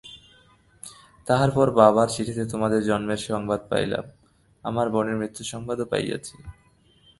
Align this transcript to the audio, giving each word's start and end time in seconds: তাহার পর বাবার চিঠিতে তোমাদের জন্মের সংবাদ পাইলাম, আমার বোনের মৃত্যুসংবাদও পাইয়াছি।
তাহার 1.27 1.51
পর 1.51 1.67
বাবার 1.71 2.07
চিঠিতে 2.07 2.43
তোমাদের 2.45 2.81
জন্মের 2.83 3.21
সংবাদ 3.29 3.61
পাইলাম, 3.69 4.05
আমার 4.63 4.87
বোনের 4.89 5.15
মৃত্যুসংবাদও 5.15 5.85
পাইয়াছি। 5.85 6.35